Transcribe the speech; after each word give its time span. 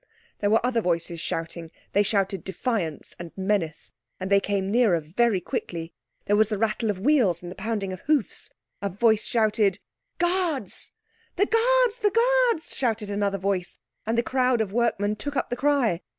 There 0.39 0.49
were 0.49 0.65
other 0.65 0.81
voices 0.81 1.19
shouting; 1.19 1.69
they 1.93 2.01
shouted 2.01 2.43
defiance 2.43 3.15
and 3.19 3.31
menace, 3.37 3.91
and 4.19 4.31
they 4.31 4.39
came 4.39 4.71
nearer 4.71 4.99
very 4.99 5.39
quickly. 5.39 5.93
There 6.25 6.35
was 6.35 6.47
the 6.47 6.57
rattle 6.57 6.89
of 6.89 6.97
wheels 6.97 7.43
and 7.43 7.51
the 7.51 7.55
pounding 7.55 7.93
of 7.93 7.99
hoofs. 7.99 8.49
A 8.81 8.89
voice 8.89 9.23
shouted, 9.25 9.77
"Guards!" 10.17 10.91
"The 11.35 11.45
Guards! 11.45 11.97
The 11.97 12.09
Guards!" 12.09 12.75
shouted 12.75 13.11
another 13.11 13.37
voice, 13.37 13.77
and 14.07 14.17
the 14.17 14.23
crowd 14.23 14.59
of 14.59 14.73
workmen 14.73 15.17
took 15.17 15.35
up 15.35 15.51
the 15.51 15.55
cry. 15.55 16.01